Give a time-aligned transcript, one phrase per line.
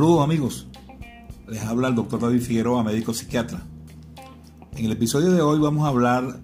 [0.00, 0.66] Saludos amigos,
[1.46, 3.60] les habla el doctor David Figueroa, médico psiquiatra.
[4.74, 6.40] En el episodio de hoy vamos a hablar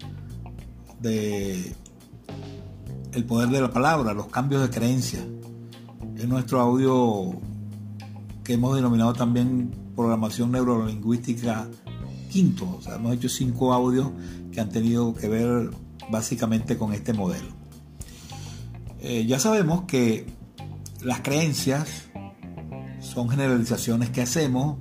[1.01, 1.75] de
[3.13, 5.21] el poder de la palabra, los cambios de creencia.
[6.19, 7.41] Es nuestro audio
[8.45, 11.67] que hemos denominado también programación neurolingüística
[12.31, 12.77] quinto.
[12.79, 14.11] O sea, hemos hecho cinco audios
[14.53, 15.71] que han tenido que ver
[16.11, 17.49] básicamente con este modelo.
[19.01, 20.27] Eh, ya sabemos que
[21.01, 22.06] las creencias
[23.17, 24.77] son generalizaciones que hacemos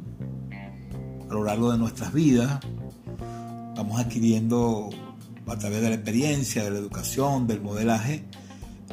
[1.29, 2.59] a lo largo de nuestras vidas.
[3.78, 4.90] Vamos adquiriendo
[5.47, 8.25] a través de la experiencia, de la educación, del modelaje,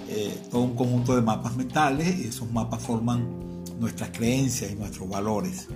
[0.08, 5.08] eh, todo un conjunto de mapas mentales y esos mapas forman nuestras creencias y nuestros
[5.08, 5.66] valores.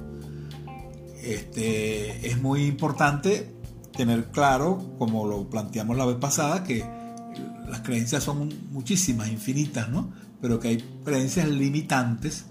[1.25, 3.53] Este, es muy importante
[3.97, 6.85] tener claro, como lo planteamos la vez pasada, que
[7.69, 10.13] las creencias son muchísimas, infinitas, ¿no?
[10.41, 12.45] Pero que hay creencias limitantes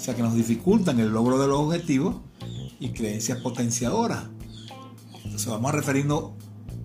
[0.00, 2.16] o sea, que nos dificultan el logro de los objetivos
[2.78, 4.24] y creencias potenciadoras.
[5.24, 6.30] Entonces vamos a referirnos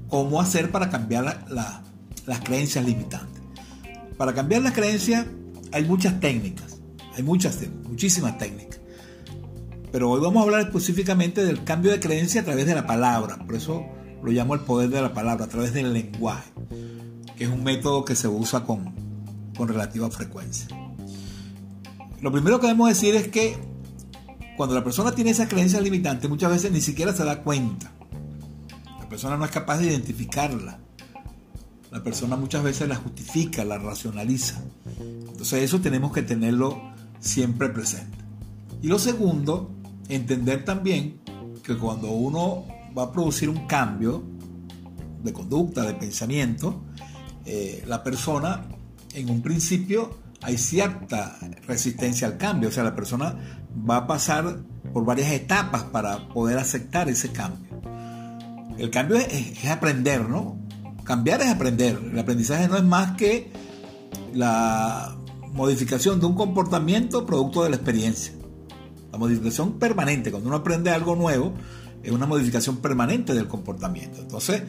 [0.10, 3.42] cómo hacer para cambiar las creencias limitantes.
[4.18, 5.28] Para cambiar las creencias
[5.72, 6.82] hay muchas técnicas,
[7.16, 7.58] hay muchas,
[7.88, 8.82] muchísimas técnicas.
[9.94, 13.38] Pero hoy vamos a hablar específicamente del cambio de creencia a través de la palabra,
[13.46, 13.86] por eso
[14.22, 16.52] lo llamo el poder de la palabra, a través del lenguaje,
[17.38, 18.94] que es un método que se usa con,
[19.56, 20.85] con relativa frecuencia.
[22.26, 23.56] Lo primero que debemos decir es que
[24.58, 27.92] cuando la persona tiene esa creencia limitante, muchas veces ni siquiera se da cuenta.
[29.00, 30.80] La persona no es capaz de identificarla.
[31.92, 34.60] La persona muchas veces la justifica, la racionaliza.
[35.00, 36.82] Entonces eso tenemos que tenerlo
[37.20, 38.18] siempre presente.
[38.82, 39.70] Y lo segundo,
[40.10, 41.22] entender también
[41.62, 42.66] que cuando uno
[42.98, 44.24] va a producir un cambio
[45.22, 46.86] de conducta, de pensamiento,
[47.46, 48.66] eh, la persona
[49.14, 51.38] en un principio hay cierta
[51.68, 53.36] resistencia al cambio, o sea, la persona
[53.90, 54.60] va a pasar
[54.94, 57.76] por varias etapas para poder aceptar ese cambio.
[58.78, 60.58] El cambio es, aprender, ¿no?
[61.04, 62.00] Cambiar es aprender.
[62.12, 63.52] El aprendizaje no es más que
[64.34, 65.16] la
[65.54, 68.34] modificación de un comportamiento producto de la experiencia.
[69.12, 71.54] La modificación permanente, cuando uno aprende algo nuevo,
[72.04, 74.22] es una modificación permanente del comportamiento.
[74.22, 74.64] Entonces,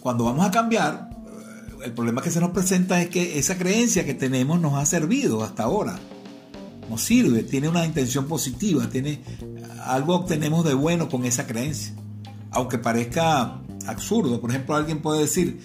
[0.00, 1.07] cuando vamos a cambiar,
[1.84, 5.42] el problema que se nos presenta es que esa creencia que tenemos nos ha servido
[5.42, 5.98] hasta ahora.
[6.88, 9.20] Nos sirve, tiene una intención positiva, tiene
[9.84, 11.94] algo obtenemos de bueno con esa creencia.
[12.50, 15.60] Aunque parezca absurdo, por ejemplo, alguien puede decir,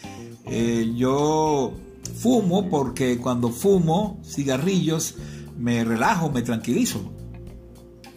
[0.46, 1.74] eh, yo
[2.20, 5.16] fumo porque cuando fumo cigarrillos
[5.58, 7.12] me relajo, me tranquilizo.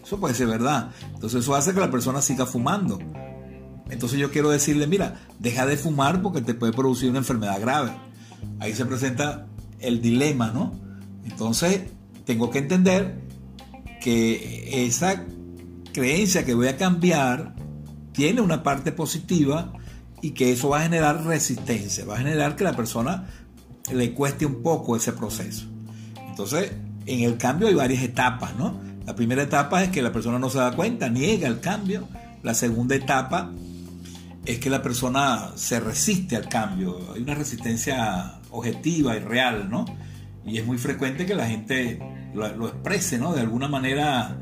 [0.05, 0.91] Eso puede ser verdad.
[1.15, 2.99] Entonces eso hace que la persona siga fumando.
[3.91, 7.93] Entonces yo quiero decirle, mira, deja de fumar porque te puede producir una enfermedad grave.
[8.59, 9.47] Ahí se presenta
[9.79, 10.73] el dilema, ¿no?
[11.25, 11.83] Entonces
[12.25, 13.21] tengo que entender
[14.01, 15.25] que esa
[15.93, 17.55] creencia que voy a cambiar
[18.13, 19.73] tiene una parte positiva
[20.23, 23.27] y que eso va a generar resistencia, va a generar que la persona
[23.93, 25.67] le cueste un poco ese proceso.
[26.29, 26.73] Entonces,
[27.07, 28.81] en el cambio hay varias etapas, ¿no?
[29.07, 32.09] La primera etapa es que la persona no se da cuenta, niega el cambio.
[32.43, 33.53] La segunda etapa
[34.47, 36.99] es que la persona se resiste al cambio.
[37.15, 39.85] Hay una resistencia objetiva y real, ¿no?
[40.47, 41.99] Y es muy frecuente que la gente
[42.33, 43.35] lo, exprese, ¿no?
[43.35, 44.39] De alguna manera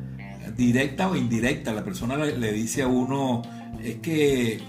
[0.55, 1.73] directa o indirecta.
[1.73, 3.41] La persona le, dice a uno,
[3.83, 4.61] es que,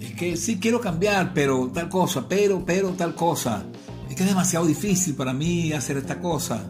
[0.00, 3.64] es que sí quiero cambiar, pero tal cosa, pero, pero tal cosa.
[4.10, 6.68] Es que es demasiado difícil para mí hacer esta cosa.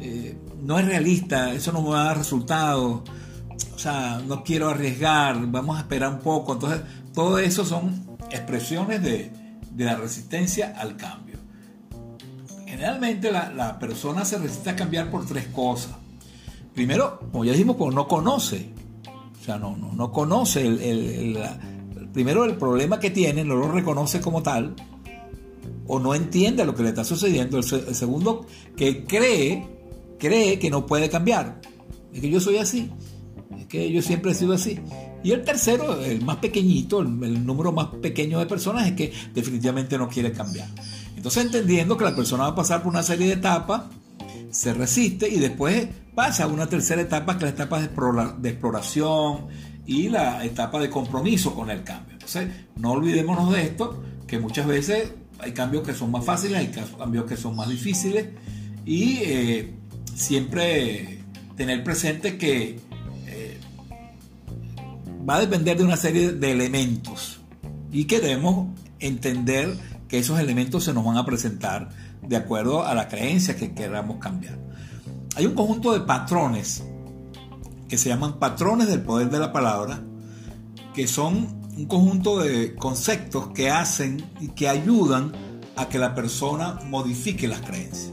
[0.00, 3.02] Eh, no es realista, eso no me va a dar resultados.
[3.74, 6.54] O sea, no quiero arriesgar, vamos a esperar un poco.
[6.54, 6.80] Entonces,
[7.18, 9.32] todo eso son expresiones de,
[9.76, 11.38] la resistencia al cambio.
[12.64, 15.96] Generalmente la, persona se resiste a cambiar por tres cosas.
[16.76, 18.70] Primero, como ya dijimos, pues no conoce.
[19.36, 21.36] O sea, no, no, no conoce el,
[22.12, 24.76] primero el problema que tiene, no lo reconoce como tal,
[25.88, 27.58] o no entiende lo que le está sucediendo.
[27.58, 27.64] El,
[27.96, 29.66] segundo, que cree,
[30.20, 31.60] cree que no puede cambiar.
[32.14, 32.92] Es que yo soy así.
[33.58, 34.78] Es que yo siempre he sido así.
[35.22, 39.98] Y el tercero, el más pequeñito, el, número más pequeño de personas es que definitivamente
[39.98, 40.68] no quiere cambiar.
[41.16, 43.82] Entonces entendiendo que la persona va a pasar por una serie de etapas,
[44.50, 49.48] se resiste y después pasa a una tercera etapa que es la etapa de, exploración
[49.86, 52.14] y la etapa de compromiso con el cambio.
[52.14, 56.68] Entonces no olvidémonos de esto, que muchas veces hay cambios que son más fáciles, hay
[56.96, 58.26] cambios que son más difíciles
[58.84, 59.74] y eh,
[60.14, 61.18] siempre
[61.56, 62.78] tener presente que
[65.28, 67.40] va a depender de una serie de elementos
[67.92, 69.76] y que debemos entender
[70.08, 71.90] que esos elementos se nos van a presentar
[72.26, 74.58] de acuerdo a la creencia que queramos cambiar.
[75.36, 76.82] Hay un conjunto de patrones
[77.88, 80.02] que se llaman patrones del poder de la palabra,
[80.94, 85.32] que son un conjunto de conceptos que hacen y que ayudan
[85.76, 88.12] a que la persona modifique las creencias.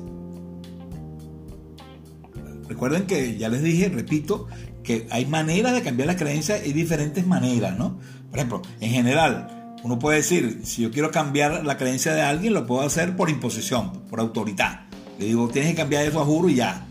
[2.67, 4.47] Recuerden que ya les dije, repito,
[4.85, 7.99] que hay maneras de cambiar las creencias y diferentes maneras, ¿no?
[8.29, 12.53] Por ejemplo, en general, uno puede decir, si yo quiero cambiar la creencia de alguien,
[12.53, 14.81] lo puedo hacer por imposición, por autoridad.
[15.19, 16.85] Le digo, tienes que cambiar eso a juro y ya.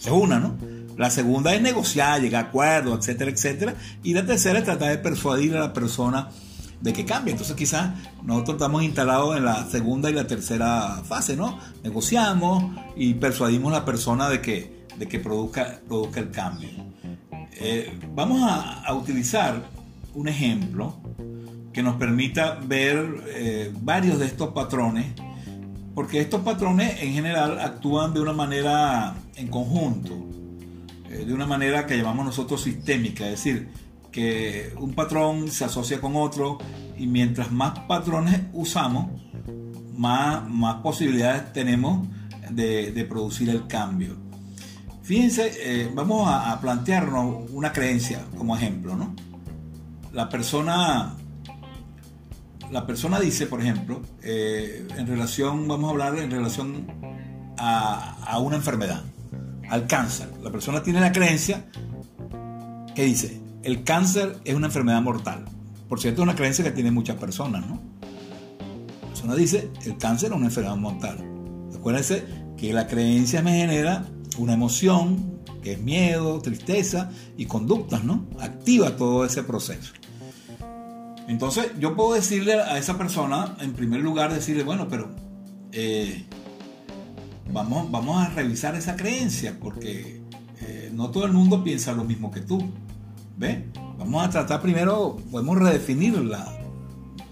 [0.00, 0.56] Es una, ¿no?
[0.96, 3.74] La segunda es negociar, llegar a acuerdos, etcétera, etcétera.
[4.02, 6.28] Y la tercera es tratar de persuadir a la persona
[6.80, 7.32] de que cambie.
[7.32, 7.90] Entonces quizás
[8.22, 11.58] nosotros estamos instalados en la segunda y la tercera fase, ¿no?
[11.82, 12.64] Negociamos
[12.96, 16.68] y persuadimos a la persona de que, de que produzca, produzca el cambio.
[17.52, 19.64] Eh, vamos a, utilizar
[20.14, 20.94] un ejemplo
[21.72, 25.06] que nos permita ver eh, varios de estos patrones,
[25.94, 30.12] porque estos patrones en general actúan de una manera en conjunto,
[31.08, 33.70] eh, de una manera que llamamos nosotros sistémica, es decir,
[34.12, 36.58] que un patrón se asocia con otro
[36.98, 39.06] y mientras más patrones usamos,
[39.96, 42.06] más, más posibilidades tenemos
[42.50, 44.29] de producir el cambio.
[45.02, 49.14] Fíjense, eh, vamos a, plantearnos una creencia como ejemplo, ¿no?
[50.12, 51.14] La persona,
[52.70, 56.86] la persona dice, por ejemplo, eh, en relación, vamos a hablar en relación
[57.56, 59.02] a, una enfermedad,
[59.68, 60.30] al cáncer.
[60.42, 61.66] La persona tiene la creencia
[62.94, 65.44] que dice, el cáncer es una enfermedad mortal.
[65.88, 67.80] Por cierto, es una creencia que tiene muchas personas, ¿no?
[69.02, 71.18] La persona dice, el cáncer es una enfermedad mortal.
[71.74, 72.24] Acuérdense
[72.56, 74.06] que la creencia me genera
[74.40, 78.26] una emoción que es miedo, tristeza y conductas, ¿no?
[78.40, 79.92] Activa todo ese proceso.
[81.28, 85.10] Entonces yo puedo decirle a esa persona, en primer lugar, decirle, bueno, pero
[85.72, 86.24] eh,
[87.52, 90.22] vamos, vamos a revisar esa creencia, porque
[90.60, 92.58] eh, no todo el mundo piensa lo mismo que tú.
[93.36, 93.66] ¿Ve?
[93.98, 96.58] Vamos a tratar primero, podemos redefinirla,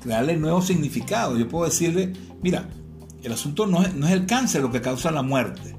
[0.00, 1.36] crearle nuevo significado.
[1.36, 2.12] Yo puedo decirle,
[2.42, 2.68] mira,
[3.22, 5.74] el asunto no es, no es el cáncer lo que causa la muerte,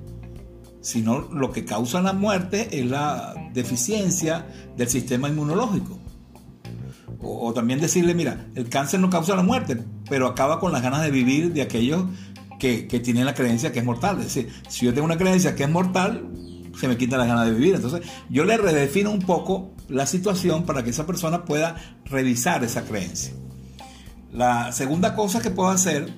[0.81, 5.97] sino lo que causa la muerte es la deficiencia del sistema inmunológico.
[7.21, 9.77] O, también decirle, mira, el cáncer no causa la muerte,
[10.09, 12.05] pero acaba con las ganas de vivir de aquellos
[12.59, 14.19] que, que tienen la creencia que es mortal.
[14.19, 16.29] Es decir, si yo tengo una creencia que es mortal,
[16.79, 17.75] se me quita las ganas de vivir.
[17.75, 22.83] Entonces, yo le redefino un poco la situación para que esa persona pueda revisar esa
[22.83, 23.33] creencia.
[24.31, 26.13] La segunda cosa que puedo hacer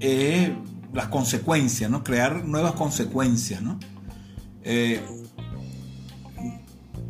[0.00, 0.50] es
[0.92, 2.02] las consecuencias, ¿no?
[2.04, 3.78] Crear nuevas consecuencias, ¿no?
[4.62, 5.00] Eh,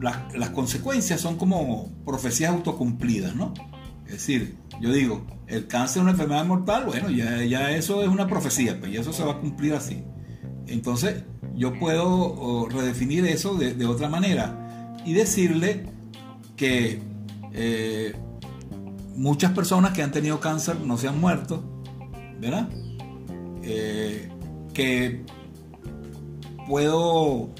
[0.00, 3.54] las, consecuencias son como profecías autocumplidas, ¿no?
[4.06, 8.08] Es decir, yo digo, el cáncer es una enfermedad mortal, bueno, ya, ya eso es
[8.08, 10.04] una profecía, pues ya eso se va a cumplir así.
[10.66, 15.86] Entonces, yo puedo redefinir eso de, otra manera y decirle
[16.56, 17.00] que
[17.52, 18.14] eh,
[19.16, 21.62] muchas personas que han tenido cáncer no se han muerto,
[22.38, 22.68] ¿verdad?
[23.68, 24.28] Eh,
[24.72, 25.24] que
[26.68, 27.50] puedo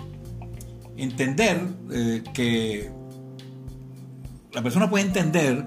[0.97, 1.61] entender
[1.91, 2.91] eh, que
[4.53, 5.67] la persona puede entender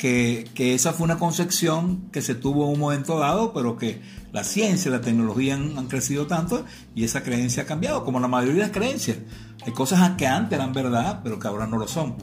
[0.00, 4.00] que, esa fue una concepción que se tuvo en un momento dado, pero que
[4.32, 8.28] la ciencia y la tecnología han, crecido tanto y esa creencia ha cambiado, como la
[8.28, 9.18] mayoría de las creencias.
[9.66, 12.16] Hay cosas que antes eran verdad, pero que ahora no lo son.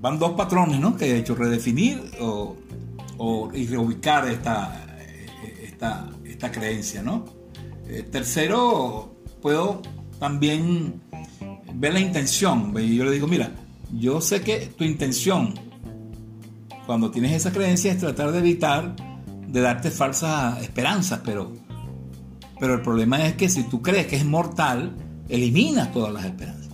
[0.00, 0.96] Van dos patrones, ¿no?
[0.96, 2.56] Que he hecho redefinir o,
[3.54, 4.81] y reubicar esta,
[6.24, 7.24] esta, creencia, ¿no?
[7.88, 9.82] Eh, tercero, puedo
[10.18, 11.00] también
[11.74, 12.72] ver la intención.
[12.74, 13.50] Yo le digo, mira,
[13.92, 15.54] yo sé que tu intención
[16.86, 18.94] cuando tienes esa creencia es tratar de evitar
[19.48, 21.52] de darte falsas esperanzas, pero,
[22.58, 24.96] pero el problema es que si tú crees que es mortal,
[25.28, 26.70] eliminas todas las esperanzas.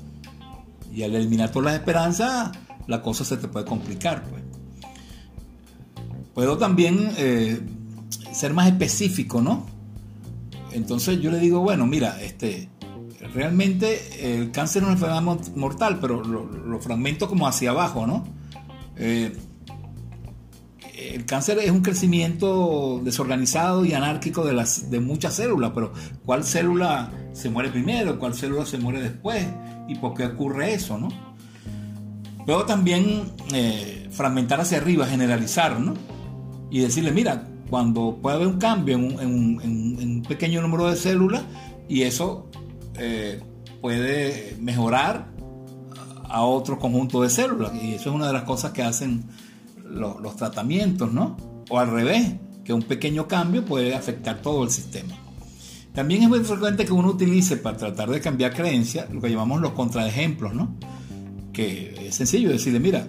[0.95, 2.51] Y al eliminar todas las esperanzas,
[2.87, 4.23] la cosa se te puede complicar.
[4.25, 4.43] Pues.
[6.35, 7.61] Puedo también eh,
[8.33, 9.67] ser más específico, ¿no?
[10.73, 12.69] Entonces yo le digo, bueno, mira, este,
[13.35, 15.23] realmente el cáncer es una enfermedad
[15.57, 18.25] mortal, pero lo, fragmento como hacia abajo, ¿no?
[18.97, 19.37] Eh,
[20.99, 25.93] el cáncer es un crecimiento desorganizado y anárquico de, las, de muchas células, pero
[26.25, 28.19] ¿cuál célula se muere primero?
[28.19, 29.47] ¿Cuál célula se muere después?
[29.89, 30.99] ¿Y por qué ocurre eso?
[30.99, 31.09] ¿no?
[32.47, 35.95] Luego también eh, fragmentar hacia arriba, generalizar, ¿no?
[36.71, 41.43] Y decirle, mira, cuando puede haber un cambio en un, pequeño número de células
[41.89, 42.49] y eso
[42.99, 43.41] eh,
[43.81, 45.29] puede mejorar
[46.29, 47.73] a otro conjunto de células.
[47.83, 49.25] Y eso es una de las cosas que hacen
[49.85, 51.37] los, tratamientos, ¿no?
[51.71, 52.35] O al revés,
[52.65, 55.15] que un pequeño cambio puede afectar todo el sistema.
[55.95, 59.61] También es muy frecuente que uno utilice para tratar de cambiar creencias lo que llamamos
[59.61, 60.77] los contraejemplos, ¿no?
[61.53, 63.09] Que es sencillo decirle, mira,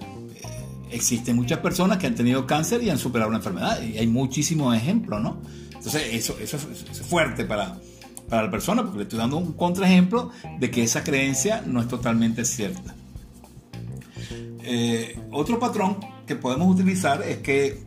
[0.91, 4.75] existen muchas personas que han tenido cáncer y han superado una enfermedad, y hay muchísimos
[4.75, 5.41] ejemplos, ¿no?
[5.73, 7.79] Entonces, eso, es fuerte para,
[8.29, 11.87] para la persona, porque le estoy dando un contraejemplo de que esa creencia no es
[11.87, 12.95] totalmente cierta.
[14.61, 17.83] Eh, otro patrón que podemos utilizar es que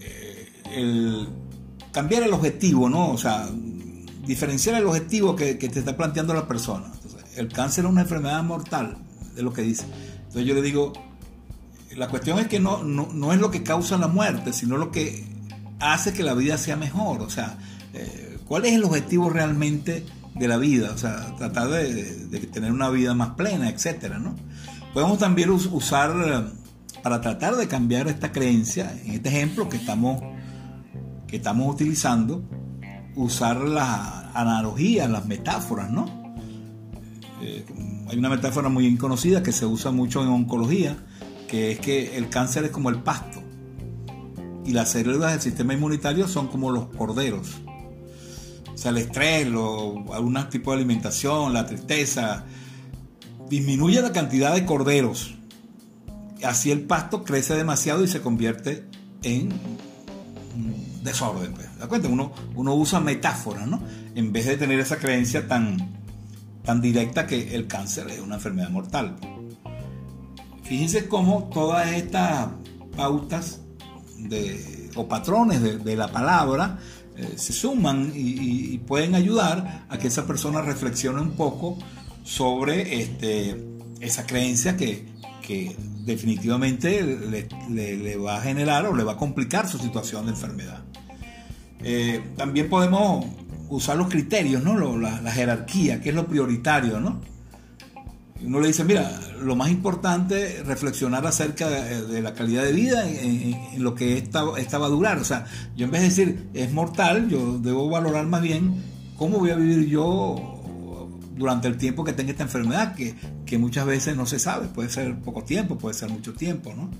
[0.00, 1.28] eh, el
[1.92, 3.10] cambiar el objetivo, ¿no?
[3.10, 3.48] O sea,
[4.26, 6.92] diferenciar el objetivo que, te está planteando la persona.
[7.36, 8.98] el cáncer es una enfermedad mortal,
[9.34, 9.86] es lo que dice.
[10.36, 10.92] Entonces yo le digo,
[11.96, 15.24] la cuestión es que no, no, es lo que causa la muerte, sino lo que
[15.80, 17.22] hace que la vida sea mejor.
[17.22, 17.56] O sea,
[17.94, 20.90] eh, ¿cuál es el objetivo realmente de la vida?
[20.94, 24.36] O sea, tratar de, de tener una vida más plena, etcétera, ¿no?
[24.92, 30.20] Podemos también usar, eh, para tratar de cambiar esta creencia, en este ejemplo que estamos,
[31.26, 32.44] que estamos utilizando,
[33.14, 36.15] usar las analogías, las metáforas, ¿no?
[37.42, 37.64] Eh,
[38.08, 40.96] hay una metáfora muy conocida que se usa mucho en oncología,
[41.48, 43.42] que es que el cáncer es como el pasto
[44.66, 47.56] y las células del sistema inmunitario son como los corderos.
[48.74, 52.44] O sea, el estrés, algún tipo de alimentación, la tristeza,
[53.48, 55.34] disminuye la cantidad de corderos.
[56.44, 58.84] Así el pasto crece demasiado y se convierte
[59.22, 59.50] en
[61.02, 61.54] desorden.
[61.54, 61.68] Pues.
[61.88, 62.08] cuenta?
[62.08, 63.80] Uno, uno usa metáforas, ¿no?
[64.14, 65.95] En vez de tener esa creencia tan,
[66.66, 69.16] tan directa que el cáncer es una enfermedad mortal.
[70.64, 72.48] Fíjense cómo todas estas
[72.96, 73.60] pautas
[74.18, 76.80] de, o patrones de, la palabra
[77.16, 81.78] eh, se suman y, pueden ayudar a que esa persona reflexione un poco
[82.24, 83.56] sobre este,
[84.00, 85.14] esa creencia que,
[86.04, 87.02] definitivamente
[87.70, 90.82] le, va a generar o le va a complicar su situación de enfermedad.
[91.84, 93.24] Eh, también podemos
[93.68, 94.96] usar los criterios, ¿no?
[94.96, 97.20] la, jerarquía, que es lo prioritario, ¿no?
[98.42, 103.08] uno le dice, mira, lo más importante es reflexionar acerca de, la calidad de vida
[103.08, 105.18] en, lo que esta, esta, va a durar.
[105.18, 108.82] O sea, yo en vez de decir, es mortal, yo debo valorar más bien
[109.16, 110.52] cómo voy a vivir yo
[111.34, 114.90] durante el tiempo que tenga esta enfermedad, que, que muchas veces no se sabe, puede
[114.90, 116.90] ser poco tiempo, puede ser mucho tiempo, ¿no?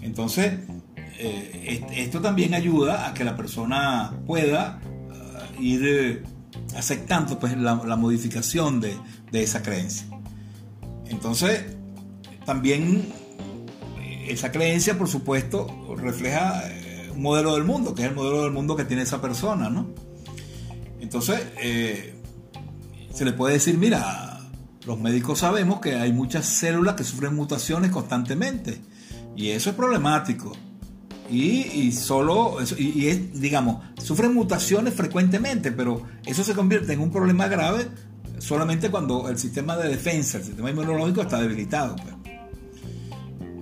[0.00, 0.54] Entonces,
[1.18, 4.80] eh, esto también ayuda a que la persona pueda
[5.62, 6.22] ir eh,
[6.76, 8.96] aceptando pues, la, modificación de,
[9.30, 10.06] de, esa creencia.
[11.06, 11.64] Entonces,
[12.44, 13.12] también
[14.00, 16.64] eh, esa creencia, por supuesto, refleja
[17.14, 19.94] un modelo del mundo, que es el modelo del mundo que tiene esa persona, ¿no?
[21.00, 21.40] Entonces,
[23.12, 24.40] se le puede decir, mira,
[24.86, 28.80] los médicos sabemos que hay muchas células que sufren mutaciones constantemente
[29.36, 30.52] y eso es problemático.
[31.32, 37.48] Y, solo, y, es, digamos, sufren mutaciones frecuentemente, pero eso se convierte en un problema
[37.48, 37.86] grave
[38.38, 41.96] solamente cuando el sistema de defensa, el sistema inmunológico está debilitado.
[41.96, 42.14] Pues.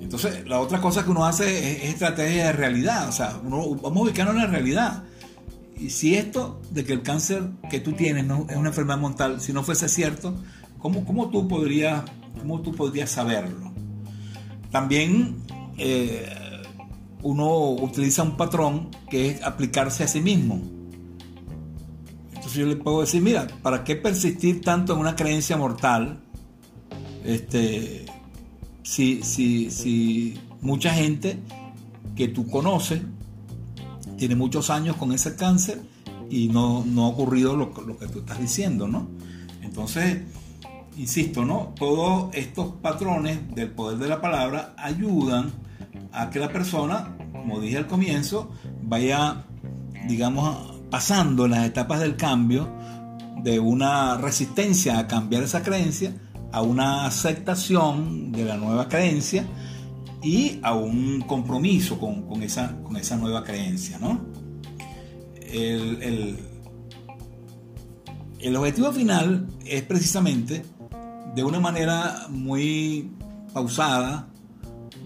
[0.00, 3.98] Entonces, la otra cosa que uno hace es, estrategia de realidad, o sea, uno, vamos
[3.98, 5.04] a ubicarnos en la realidad.
[5.78, 9.40] Y si esto de que el cáncer que tú tienes no, es una enfermedad mortal,
[9.40, 10.34] si no fuese cierto,
[10.78, 12.02] ¿cómo, cómo, tú, podrías,
[12.40, 13.72] cómo tú podrías saberlo?
[14.72, 15.36] También
[15.78, 16.39] eh,
[17.22, 20.60] uno utiliza un patrón que es aplicarse a sí mismo.
[22.28, 26.20] Entonces yo le puedo decir, mira, ¿para qué persistir tanto en una creencia mortal?
[27.24, 28.06] Este,
[28.82, 31.38] si, si, si mucha gente
[32.16, 33.02] que tú conoces
[34.16, 35.80] tiene muchos años con ese cáncer
[36.28, 39.08] y no, no ha ocurrido lo, lo, que tú estás diciendo, ¿no?
[39.62, 40.22] Entonces,
[40.96, 41.74] insisto, ¿no?
[41.78, 45.52] Todos estos patrones del poder de la palabra ayudan
[46.12, 48.50] a que la persona, como dije al comienzo,
[48.82, 49.44] vaya,
[50.08, 52.68] digamos, pasando las etapas del cambio
[53.42, 56.14] de una resistencia a cambiar esa creencia
[56.52, 59.46] a una aceptación de la nueva creencia
[60.22, 63.98] y a un compromiso con, esa, con esa nueva creencia.
[63.98, 64.20] ¿no?
[65.40, 66.38] El, el,
[68.40, 70.64] el objetivo final es precisamente
[71.34, 73.12] de una manera muy
[73.52, 74.28] pausada,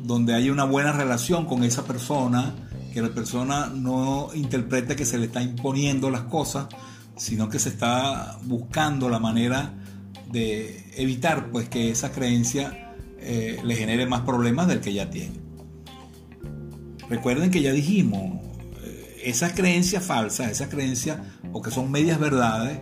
[0.04, 2.54] donde haya una buena relación con esa persona,
[2.92, 6.66] que la persona no interprete que se le está imponiendo las cosas,
[7.16, 9.74] sino que se está buscando la manera
[10.30, 15.40] de evitar pues que esa creencia eh, le genere más problemas del que ya tiene.
[17.08, 18.42] Recuerden que ya dijimos,
[18.82, 21.18] eh, esas creencias falsas, esas creencias
[21.52, 22.78] o que son medias verdades,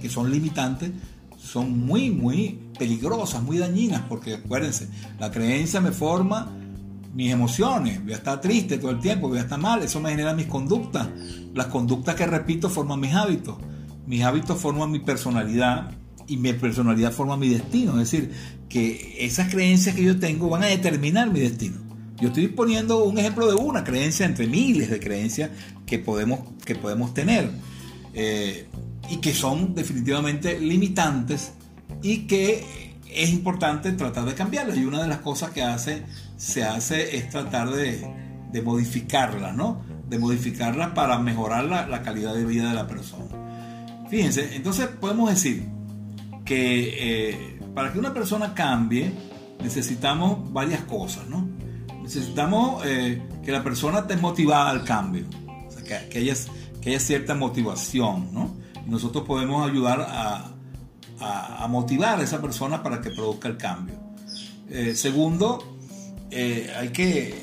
[0.00, 0.92] que son limitantes,
[1.36, 6.52] son muy, muy peligrosas, muy dañinas, porque acuérdense, la creencia me forma
[7.14, 10.10] mis emociones, voy a estar triste todo el tiempo, voy a estar mal, eso me
[10.10, 11.08] genera mis conductas,
[11.54, 13.56] las conductas que repito forman mis hábitos,
[14.06, 15.92] mis hábitos forman mi personalidad
[16.26, 18.32] y mi personalidad forma mi destino, es decir,
[18.68, 21.78] que esas creencias que yo tengo van a determinar mi destino.
[22.20, 25.50] Yo estoy poniendo un ejemplo de una creencia entre miles de creencias
[25.84, 27.50] que podemos, que podemos tener.
[28.14, 28.68] Eh,
[29.10, 31.52] y que son definitivamente limitantes
[32.04, 34.76] y que es importante tratar de cambiarlas.
[34.76, 36.04] Y una de las cosas que hace,
[36.36, 38.06] se hace es tratar de,
[38.52, 39.82] de modificarlas, ¿no?
[40.08, 43.24] De modificarlas para mejorar la, calidad de vida de la persona.
[44.10, 45.66] Fíjense, entonces podemos decir
[46.44, 49.10] que eh, para que una persona cambie
[49.62, 51.48] necesitamos varias cosas, ¿no?
[52.02, 55.24] Necesitamos eh, que la persona esté motivada al cambio,
[56.10, 58.62] que haya cierta motivación, ¿no?
[58.86, 60.53] nosotros podemos ayudar a,
[61.68, 63.94] motivar a esa persona para que produzca el cambio.
[64.68, 65.76] Eh, segundo,
[66.30, 67.34] eh, hay que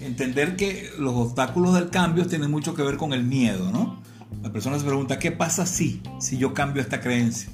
[0.00, 4.02] entender que los obstáculos del cambio tienen mucho que ver con el miedo, ¿no?
[4.42, 7.50] La persona se pregunta, ¿qué pasa si, si yo cambio esta creencia?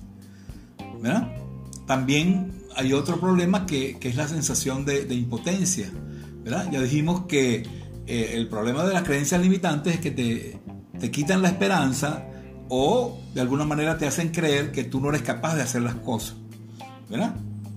[1.87, 5.91] También hay otro problema que, es la sensación de, impotencia.
[6.45, 7.63] Ya dijimos que
[8.07, 10.61] eh, el problema de las creencias limitantes es que te,
[10.99, 12.27] te quitan la esperanza
[12.71, 15.97] o de alguna manera te hacen creer que tú no eres capaz de hacer las
[15.97, 16.37] cosas,
[17.11, 17.35] ¿verdad?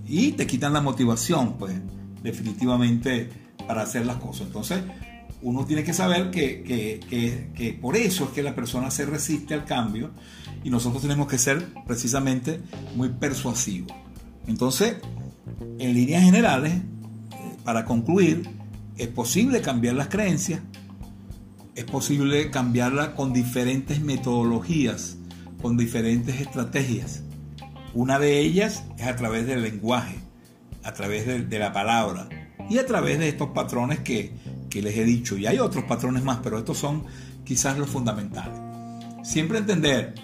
[0.07, 1.73] Y te quitan la motivación, pues,
[2.21, 3.29] definitivamente
[3.67, 4.47] para hacer las cosas.
[4.47, 4.83] Entonces,
[5.41, 10.11] uno tiene que saber que, por eso es que la persona se resiste al cambio
[10.63, 12.61] y nosotros tenemos que ser precisamente
[12.95, 13.91] muy persuasivos.
[14.47, 14.97] Entonces,
[15.79, 18.47] en líneas generales, eh, para concluir,
[18.97, 20.61] es posible cambiar las creencias,
[21.75, 25.17] es posible cambiarla con diferentes metodologías,
[25.61, 27.23] con diferentes estrategias.
[27.93, 30.15] Una de ellas es a través del lenguaje,
[30.83, 32.29] a través de, la palabra
[32.69, 34.33] y a través de estos patrones que,
[34.69, 35.37] que les he dicho.
[35.37, 37.05] Y hay otros patrones más, pero estos son
[37.43, 38.59] quizás los fundamentales.
[39.23, 40.15] Siempre entender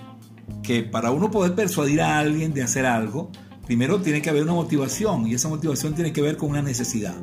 [0.61, 3.31] que para uno poder persuadir a alguien de hacer algo,
[3.65, 7.15] primero tiene que haber una motivación y esa motivación tiene que ver con una necesidad.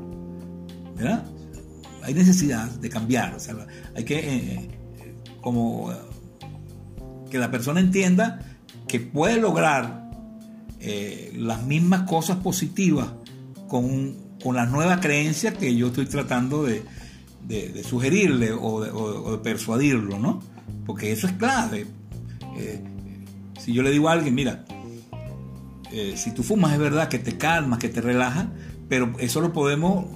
[0.96, 1.26] ¿Verdad?
[2.06, 3.34] Hay necesidad de cambiar.
[3.34, 3.54] O sea,
[3.94, 4.70] hay que, eh,
[5.40, 5.92] como,
[7.30, 8.40] que la persona entienda
[8.86, 10.10] que puede lograr
[10.80, 13.08] eh, las mismas cosas positivas
[13.68, 16.84] con, con la nueva creencia que yo estoy tratando de,
[17.82, 20.40] sugerirle o de, persuadirlo, ¿no?
[20.84, 21.86] Porque eso es clave.
[22.56, 22.80] Eh,
[23.60, 24.64] si yo le digo a alguien, mira,
[25.92, 28.50] eh, si tú fumas es verdad que te calma, que te relaja,
[28.88, 30.06] pero eso lo podemos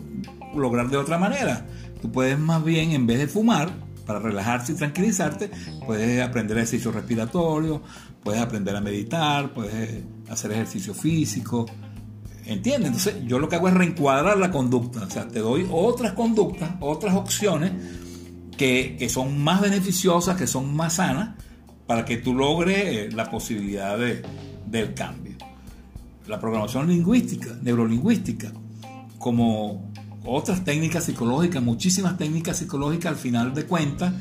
[0.54, 1.66] lograr de otra manera.
[2.00, 3.70] Tú puedes más bien, en vez de fumar,
[4.06, 5.50] para relajarte y tranquilizarte,
[5.86, 7.82] puedes aprender ejercicio respiratorio,
[8.22, 11.66] puedes aprender a meditar, puedes hacer ejercicio físico.
[12.44, 12.88] ¿Entiendes?
[12.88, 15.02] Entonces yo lo que hago es reencuadrar la conducta.
[15.02, 17.72] O sea, te doy otras conductas, otras opciones
[18.56, 21.36] que, que son más beneficiosas, que son más sanas,
[21.86, 24.22] para que tú logres eh, la posibilidad de,
[24.66, 25.36] del cambio.
[26.26, 28.52] La programación lingüística, neurolingüística,
[29.18, 29.89] como
[30.24, 34.12] otras técnicas psicológicas, muchísimas técnicas psicológicas al final de cuentas,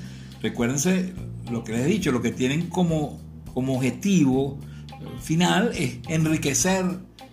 [0.41, 1.13] recuérdense
[1.51, 3.19] lo que les he dicho, lo que tienen como,
[3.53, 4.59] como objetivo
[5.21, 6.85] final es enriquecer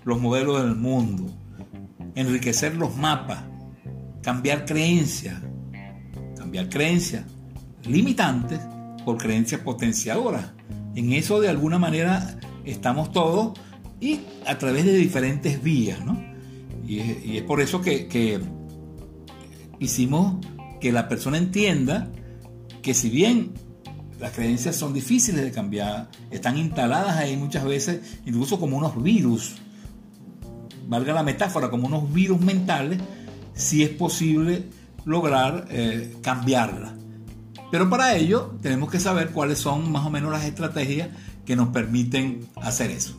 [0.04, 1.26] los modelos del mundo,
[2.14, 3.40] enriquecer los mapas,
[4.22, 5.40] cambiar creencias,
[6.36, 7.24] cambiar creencias
[7.84, 8.60] limitantes
[9.04, 10.52] por creencias potenciadoras.
[10.94, 13.58] En eso de alguna manera estamos todos
[14.00, 16.35] y a través de diferentes vías, ¿no?
[16.86, 18.40] Y es, por eso que,
[19.78, 20.36] hicimos
[20.80, 22.10] que la persona entienda
[22.82, 23.52] que si bien
[24.20, 29.56] las creencias son difíciles de cambiar, están instaladas ahí muchas veces, incluso como unos virus,
[30.86, 33.00] valga la metáfora, como unos virus mentales,
[33.54, 34.64] si es posible
[35.04, 36.92] lograr eh, cambiarlas.
[37.70, 41.08] Pero para ello tenemos que saber cuáles son más o menos las estrategias
[41.44, 43.16] que nos permiten hacer eso.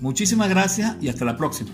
[0.00, 1.70] Muchísimas gracias y hasta la próxima.